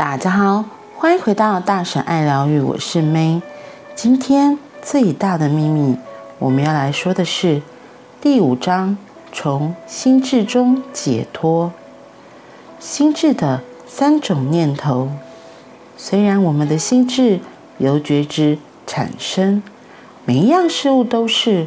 [0.00, 0.64] 大家好，
[0.96, 3.42] 欢迎回到大神爱疗愈，我是 May。
[3.94, 5.94] 今天最大的秘密，
[6.38, 7.60] 我们要来说的是
[8.18, 8.96] 第五章：
[9.30, 11.70] 从心智中解脱。
[12.78, 15.10] 心智的三种念头，
[15.98, 17.40] 虽然我们的心智
[17.76, 18.56] 由觉知
[18.86, 19.62] 产生，
[20.24, 21.66] 每一样事物都是，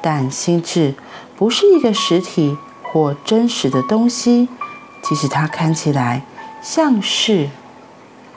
[0.00, 0.94] 但心智
[1.36, 4.48] 不是一个实体或真实的东西，
[5.02, 6.22] 即使它看起来
[6.62, 7.48] 像是。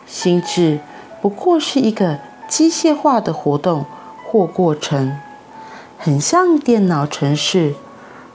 [0.06, 0.80] 心智
[1.22, 3.86] 不过是一个机械化的活动
[4.28, 5.18] 或过程，
[5.98, 7.74] 很像电脑程式，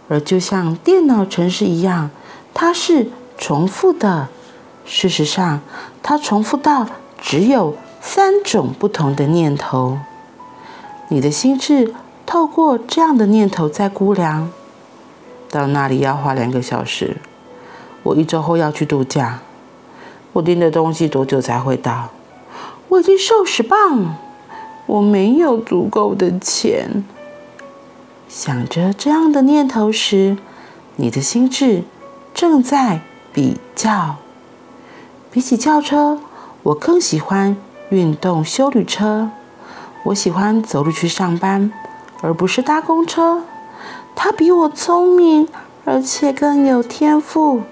[0.09, 2.11] 而就像电脑程式一样，
[2.52, 4.28] 它是重复的。
[4.84, 5.61] 事实上，
[6.02, 6.87] 它重复到
[7.20, 9.98] 只有三种不同的念头。
[11.09, 11.95] 你的心智
[12.27, 14.50] 透过这样的念头在估量，
[15.48, 17.19] 到那里要花两个小时。
[18.02, 19.41] 我一周后要去度假。
[20.33, 22.11] 我订的东西多久才会到？
[22.89, 24.14] 我已经瘦十磅，
[24.86, 27.05] 我没有足够的钱。
[28.28, 30.36] 想着这样的念头时，
[30.97, 31.83] 你的心智
[32.33, 33.01] 正在
[33.33, 34.17] 比较。
[35.33, 36.19] 比起轿车，
[36.62, 37.56] 我更喜欢
[37.91, 39.31] 运动修旅车。
[40.05, 41.73] 我喜欢走路去上班，
[42.23, 43.42] 而不是搭公车。
[44.14, 45.48] 他比我聪明，
[45.84, 47.62] 而且更有天赋。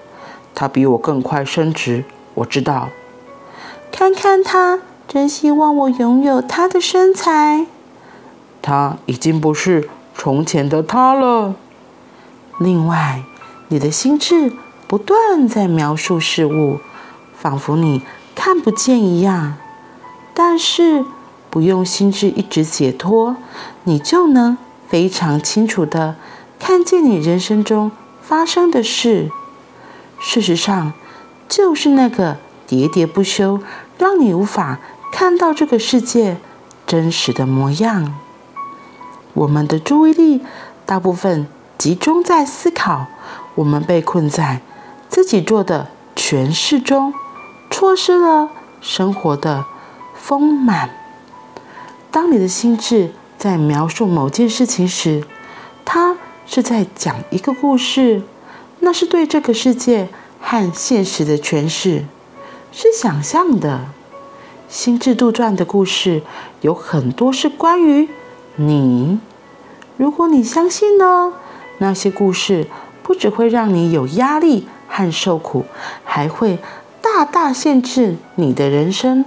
[0.53, 2.05] 他比我更快升职。
[2.39, 2.89] 我知道，
[3.91, 7.65] 看看他，真希望我拥有他的身材。
[8.61, 11.55] 他已经不是从前的他了。
[12.59, 13.23] 另外，
[13.67, 14.53] 你的心智
[14.87, 16.79] 不断在描述事物，
[17.37, 18.03] 仿佛你
[18.35, 19.55] 看不见一样。
[20.33, 21.03] 但是，
[21.49, 23.35] 不用心智一直解脱，
[23.83, 26.15] 你就能非常清楚的
[26.57, 29.29] 看见你人生中发生的事。
[30.21, 30.93] 事实上，
[31.49, 33.59] 就是那个喋喋不休，
[33.97, 34.79] 让你无法
[35.11, 36.37] 看到这个世界
[36.85, 38.15] 真实的模样。
[39.33, 40.41] 我们的注意力
[40.85, 43.07] 大部分集中在思考，
[43.55, 44.61] 我们被困在
[45.09, 47.13] 自己做的诠释中，
[47.71, 48.49] 错失了
[48.79, 49.65] 生活的
[50.13, 50.91] 丰满。
[52.11, 55.23] 当你的心智在描述某件事情时，
[55.83, 56.15] 它
[56.45, 58.21] 是在讲一个故事，
[58.81, 60.09] 那是对这个世界。
[60.39, 62.05] 和现实的诠释
[62.71, 63.87] 是想象的。
[64.67, 66.21] 心智杜撰的故事
[66.61, 68.07] 有很多是关于
[68.55, 69.19] 你。
[69.97, 71.33] 如果你相信呢，
[71.79, 72.67] 那些故事
[73.01, 75.65] 不只会让你有压力和受苦，
[76.03, 76.59] 还会
[77.01, 79.25] 大大限制你的人生。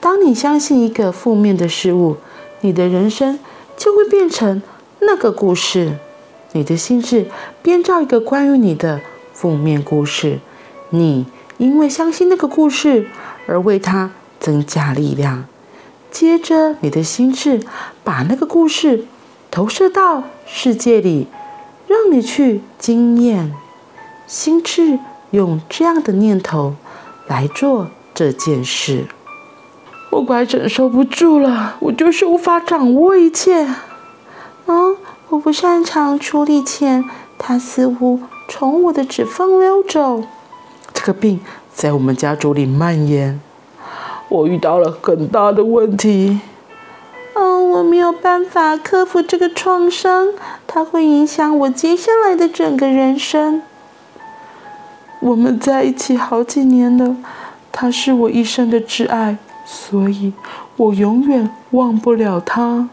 [0.00, 2.18] 当你相信一个负面的事物，
[2.60, 3.38] 你的人生
[3.76, 4.62] 就会变成
[5.00, 5.98] 那个故事。
[6.52, 7.26] 你的心智
[7.62, 9.00] 编造一个关于你的。
[9.34, 10.38] 负面故事，
[10.88, 11.26] 你
[11.58, 13.06] 因为相信那个故事
[13.46, 15.44] 而为它增加力量。
[16.10, 17.60] 接着，你的心智
[18.02, 19.04] 把那个故事
[19.50, 21.26] 投射到世界里，
[21.88, 23.52] 让你去经验。
[24.26, 24.98] 心智
[25.32, 26.76] 用这样的念头
[27.26, 29.06] 来做这件事。
[30.10, 33.64] 我快承受不住了，我就是无法掌握一切。
[33.64, 34.96] 啊，
[35.28, 37.04] 我不擅长处理钱，
[37.36, 38.20] 它似乎。
[38.48, 40.22] 从我的指缝溜走，
[40.92, 41.40] 这个病
[41.72, 43.40] 在我们家族里蔓延。
[44.28, 46.40] 我遇到了很大的问题。
[47.34, 50.28] 嗯，我没有办法克服这个创伤，
[50.66, 53.62] 它会影响我接下来的整个人生。
[55.20, 57.16] 我们在一起好几年了，
[57.72, 60.32] 他是我一生的挚爱，所以
[60.76, 62.88] 我永远忘不了他。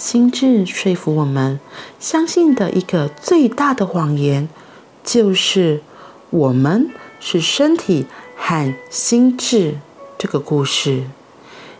[0.00, 1.60] 心智说服我们
[1.98, 4.48] 相信的一个最大的谎言，
[5.04, 5.82] 就是
[6.30, 6.88] 我们
[7.20, 9.74] 是身体和心智
[10.16, 11.02] 这个故事。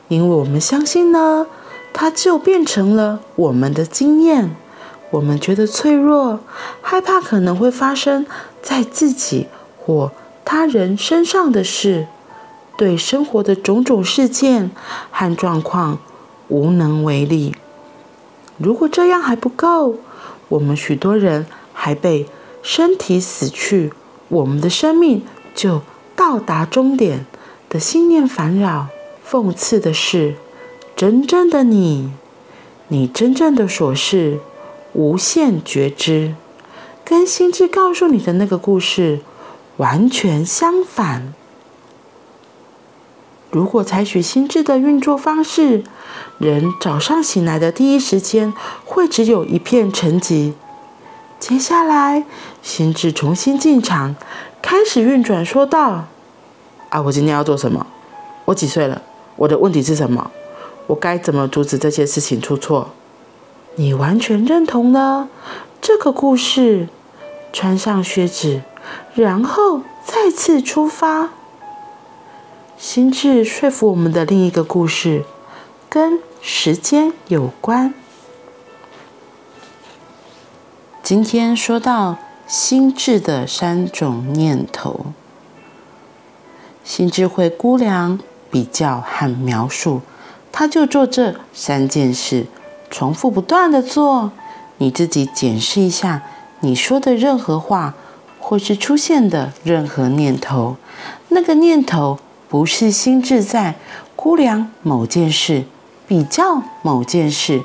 [0.08, 1.46] 因为我们相信呢，
[1.94, 4.54] 它就变成了我们的经验。
[5.12, 6.40] 我们觉得脆弱，
[6.82, 8.26] 害怕可能会发生
[8.60, 9.46] 在自己
[9.78, 10.12] 或
[10.44, 12.06] 他人身上的事，
[12.76, 14.70] 对生活的种种事件
[15.10, 15.98] 和状况
[16.48, 17.54] 无能为力。
[18.62, 19.96] 如果这样还不够，
[20.48, 22.26] 我们许多人还被
[22.62, 23.90] 身体死去，
[24.28, 25.22] 我们的生命
[25.54, 25.80] 就
[26.14, 27.24] 到达终点
[27.70, 28.88] 的信念烦扰。
[29.26, 30.34] 讽刺的是，
[30.94, 32.12] 真正的你，
[32.88, 34.40] 你真正的所是
[34.92, 36.34] 无限觉知，
[37.04, 39.20] 跟心智告诉你的那个故事
[39.78, 41.32] 完全相反。
[43.50, 45.82] 如果采取心智的运作方式，
[46.38, 48.52] 人早上醒来的第一时间
[48.84, 50.52] 会只有一片沉寂。
[51.40, 52.24] 接下来，
[52.62, 54.14] 心智重新进场，
[54.62, 56.06] 开始运转，说道
[56.90, 57.86] ：“啊，我今天要做什么？
[58.44, 59.02] 我几岁了？
[59.36, 60.30] 我的问题是什么？
[60.86, 62.90] 我该怎么阻止这些事情出错？
[63.76, 65.28] 你完全认同了
[65.80, 66.88] 这个故事，
[67.52, 68.62] 穿上靴子，
[69.14, 71.30] 然后再次出发。
[72.80, 75.26] 心智说服我们的另一个故事，
[75.90, 77.92] 跟时间有关。
[81.02, 82.16] 今天说到
[82.46, 85.12] 心智的三种念头，
[86.82, 88.18] 心智会估量、
[88.50, 90.00] 比较和描述。
[90.50, 92.46] 他就做这三件事，
[92.88, 94.32] 重复不断的做。
[94.78, 96.22] 你自己检视一下，
[96.60, 97.94] 你说的任何话，
[98.38, 100.76] 或是出现的任何念头，
[101.28, 102.18] 那个念头
[102.50, 103.76] 不是心智在
[104.14, 105.64] 估量某件事、
[106.06, 107.62] 比较某件事，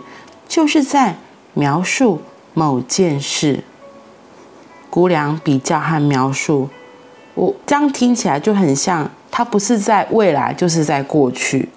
[0.48, 1.16] 就是在
[1.54, 2.22] 描述
[2.54, 3.64] 某件事。
[4.90, 6.70] 估量、比较和描述，
[7.34, 11.68] 我这样听起来就很像，它不是在未来，就是在过去。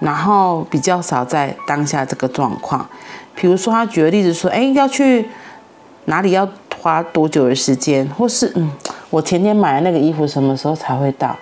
[0.00, 2.88] 然后比较少在当下这个状况，
[3.34, 5.28] 比如说他举个例子说，哎，要去
[6.06, 6.48] 哪里要
[6.80, 8.70] 花多久的时间，或是嗯，
[9.10, 11.36] 我前天买的那个衣服什么时候才会到？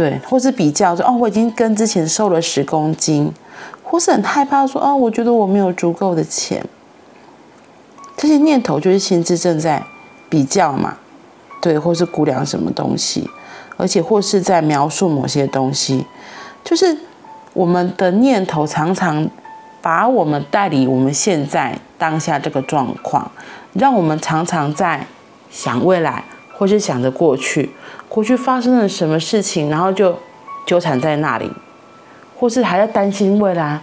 [0.00, 3.30] 对，或是比较说，哦，我已经跟之前瘦了十公斤，
[3.82, 6.64] 或是很害怕说，哦，我觉得我没有足够的钱。
[8.16, 9.84] 这些念头就是心智正在
[10.30, 10.96] 比较嘛，
[11.60, 13.28] 对，或是估量什么东西，
[13.76, 16.06] 而且或是在描述某些东西。
[16.64, 16.96] 就是
[17.52, 19.28] 我们的念头常常
[19.82, 23.30] 把我们带离我们现在当下这个状况，
[23.74, 25.06] 让我们常常在
[25.50, 26.24] 想未来，
[26.60, 27.70] 或是想着过去，
[28.06, 30.14] 过去发生了什么事情，然后就
[30.66, 31.50] 纠缠在那里，
[32.36, 33.80] 或是还在担心未来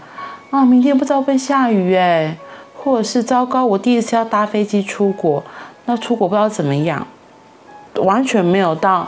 [0.52, 2.38] 啊，明天不知道会下雨哎，
[2.76, 5.44] 或者是糟糕，我第一次要搭飞机出国，
[5.86, 7.08] 那出国不知道怎么样，
[7.96, 9.08] 完全没有到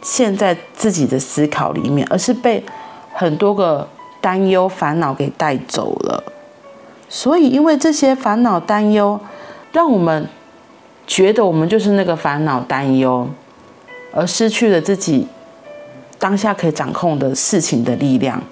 [0.00, 2.64] 现在自己的思考里面，而是被。
[3.14, 3.86] 很多个
[4.22, 6.24] 担忧、烦恼给带走了，
[7.10, 9.20] 所以因为这些烦恼、担忧，
[9.70, 10.26] 让我们
[11.06, 13.28] 觉得我们就是那个烦恼、担忧，
[14.12, 15.26] 而失去了自己
[16.18, 18.42] 当下可以掌控的事情的力量。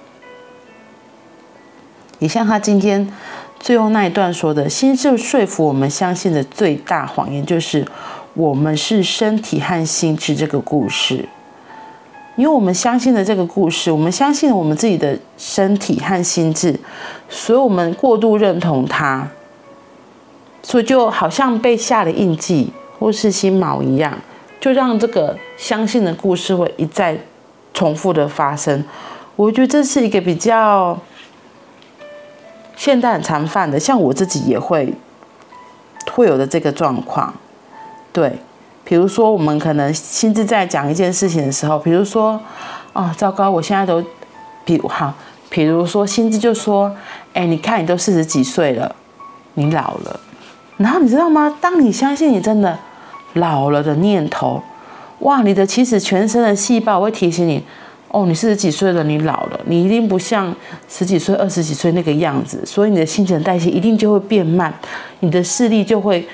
[2.19, 3.11] 也像他今天
[3.59, 7.85] 最后那一段说的：“心智说服我们相信的最大谎言，就是
[8.33, 11.27] 我们是身体和心智这个故事。”
[12.37, 16.79] 因为我们相信了这个故事，我们相信了我们自己的身体和心智，
[17.27, 19.27] 所以我们过度认同它，
[20.61, 24.17] 所以就好像被下了印记或是心锚一样，
[24.59, 27.17] 就让这个相信的故事会一再
[27.73, 28.83] 重复的发生。
[29.35, 30.99] 我觉得这是一个比较
[32.75, 34.93] 现代很常犯的，像我自己也会
[36.11, 37.33] 会有的这个状况，
[38.13, 38.33] 对。
[38.83, 42.37] 比如说，我们可能心智在讲一件事情的时候，比如说，
[42.91, 44.03] 哦，糟糕，我现在都，
[44.65, 45.13] 比如好，
[45.49, 46.93] 比如说心智就说，
[47.33, 48.93] 哎，你看你都四十几岁了，
[49.53, 50.19] 你老了，
[50.81, 51.55] 然后你知道吗？
[51.61, 52.77] 当你相信你真的
[53.33, 54.61] 老了的念头，
[55.19, 57.63] 哇，你的其实全身的细胞会提醒你，
[58.09, 60.53] 哦，你四十几岁了，你老了，你一定不像
[60.89, 64.73] 十几岁、二十几岁那个样子，所以你的新陈代谢一定就会变慢，
[65.19, 66.27] 你的视力就会。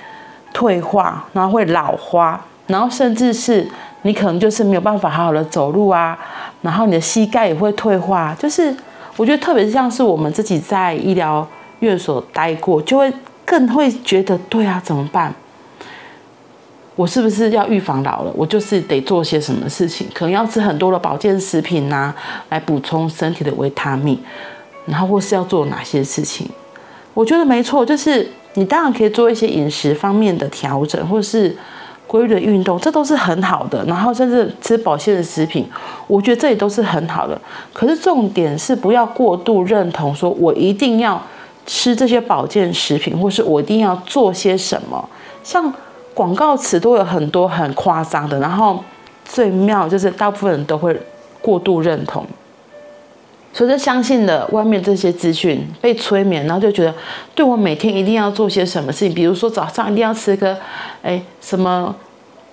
[0.54, 3.68] 退化，然后会老花，然后甚至是
[4.02, 6.18] 你可能就是没有办法好好的走路啊，
[6.62, 8.36] 然后你的膝盖也会退化。
[8.40, 8.76] 就是
[9.18, 11.48] 我觉得，特别像是我们自己在医疗
[11.82, 13.12] 院所待过，就会
[13.48, 15.34] 更会觉得，对啊，怎么办？
[16.96, 18.32] 我是不是要预防老了？
[18.36, 20.06] 我就是得做些什么事情？
[20.14, 22.14] 可能要吃很多的保健食品啊，
[22.50, 24.20] 来补充身体的维他命，
[24.86, 26.48] 然后或是要做哪些事情？
[27.14, 28.30] 我觉得没错，就是。
[28.54, 31.56] 你当然可以做一些饮食方面的调整，或是
[32.08, 33.86] 规律的运动，这都是很好的。
[33.86, 35.70] 然后甚至吃保健的食品，
[36.08, 37.40] 我觉得这也都是很好的。
[37.72, 41.22] 可是重点是不要过度认同，说我一定要
[41.68, 45.08] 吃这些保健食品，或是我一定要做些什么。
[45.44, 45.72] 像
[46.16, 48.84] 广告词都有很多很夸张的，然后
[49.24, 51.00] 最妙就是大部分人都会
[51.42, 52.26] 过度认同。
[53.54, 56.94] 所以就相信了外面这些资讯，被催眠，然后就觉得，
[57.34, 60.56] 对我每天一定要做些什么事情，比如说早上一定要吃个，
[61.02, 61.96] 哎，什么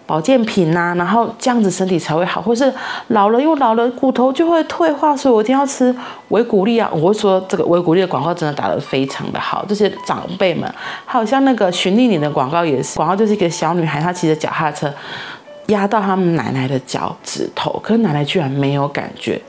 [0.06, 2.72] 保健品呐、啊，然后这样子身体才会好，或是
[3.08, 5.94] 老了又老了，骨头就会退化，所以我一定要吃
[6.28, 6.88] 维骨力啊。
[6.92, 10.70] 我会说这个维骨力的广告真的打得非常的好，这些长辈们，
[11.06, 14.92] 还有像那个循利宁的广告也是，广告就是一个小女孩，她骑着脚踏车
[15.68, 19.40] 压到他们奶奶的脚趾头，可是奶奶居然没有感觉。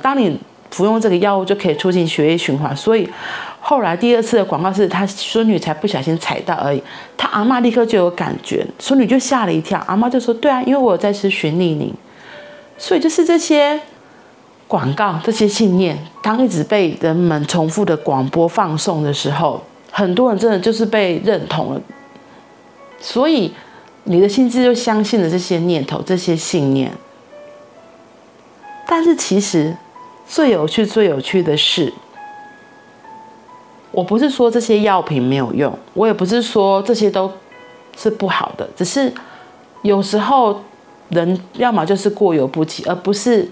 [0.00, 0.40] 当你
[0.70, 3.08] 服用这个药物就可以促进血液循环，所以
[3.68, 6.80] 后来第二次的广告是他孙女才不小心踩到而已，
[7.16, 11.92] 他阿嬷立刻就有感觉，孙女就吓了一跳，阿嬷就说：“对啊，因为我有在吃循利宁。”
[12.78, 13.80] 所以就是这些
[14.68, 21.80] 广告、这些信念，当一直被人们重复的广播放送的时候，很多人真的就是被认同了。
[23.00, 23.52] 所以
[24.04, 26.92] 你的心智就相信了这些念头、这些信念。
[28.86, 29.76] 但是其实
[30.24, 31.92] 最有趣、最有趣的是，
[33.96, 37.32] 我不是说这些药品没有用，我也不是说这些都
[37.96, 39.10] 是不好的，只是
[39.80, 40.62] 有时候
[41.08, 43.50] 人要么就是过犹不及，而不是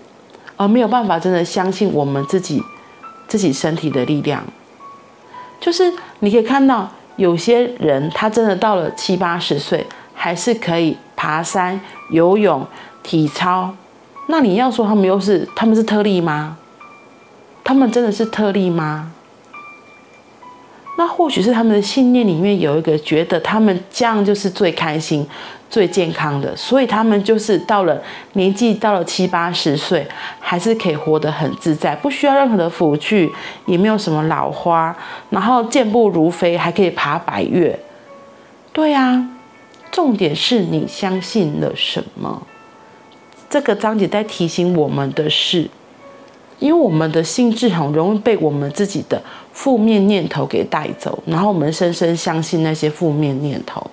[0.59, 2.63] 而没有办法真的相信我们自己
[3.27, 4.45] 自己身体的力量。
[5.59, 12.67] 就是你可以看到有些人，他真的到了七八十岁，还是可以爬山、游泳、
[13.03, 13.75] 体操。
[14.27, 16.59] 那你要说他们又是他们是特例吗？
[17.65, 19.11] 他们真的是特例吗？
[20.97, 25.27] 那或许是他们的信念里面有一个觉得他们这样就是最开心、
[25.69, 28.01] 最健康的，所以他们就是到了
[28.35, 30.07] 年纪到了七八十岁，
[30.39, 33.33] 还是可以活得很自在，不需要任何的辅具，
[33.67, 34.97] 也没有什么老花，
[35.31, 37.77] 然后健步如飞，还可以爬百岳。
[38.73, 39.29] 对呀，
[39.91, 42.47] 重点是你相信了什么？
[43.51, 45.69] 这个章节在提醒我们的是。
[46.61, 49.21] 因为我们的心智很容易被我们自己的
[49.55, 53.91] 负面念头给带走，然后我们深深相信那些负面念头，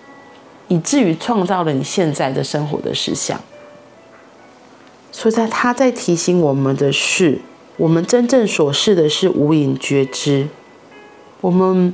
[0.67, 3.39] 以至于创造了你现在的生活的实相。
[5.11, 7.39] 所以，在他在提醒我们的是，
[7.77, 10.47] 我们真正所示的是无影觉知。
[11.41, 11.93] 我们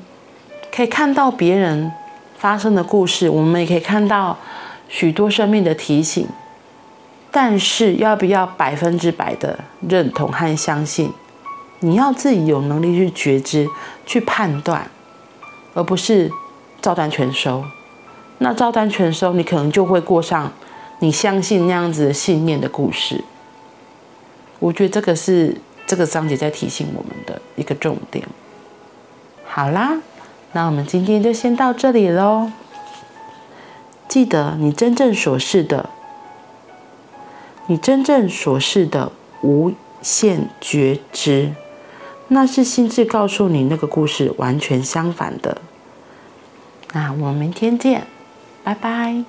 [0.74, 1.92] 可以看到别人
[2.38, 4.38] 发生的故事，我们也可以看到
[4.88, 6.26] 许多生命的提醒。
[7.30, 11.12] 但是要不要百分之百的认同和相信？
[11.80, 13.68] 你要自己有能力去觉知、
[14.06, 14.90] 去判断，
[15.74, 16.32] 而不是
[16.82, 17.64] 照单全收。
[18.40, 20.52] 那照单全收，你可能就会过上
[21.00, 23.24] 你相信那样子的信念的故事。
[24.60, 25.56] 我觉得这个是
[25.86, 28.28] 这个章节在提醒我们的一个重点。
[29.46, 29.98] 好啦，
[30.54, 32.52] 那我们今天就先到这里喽。
[34.08, 35.90] 记得你真正所示的。
[37.70, 41.52] 你真正所示的无限觉知，
[42.30, 45.62] 那是心智告诉你那个故事完全相反的。
[46.94, 48.08] 那我们明天见，
[48.64, 49.24] 拜拜。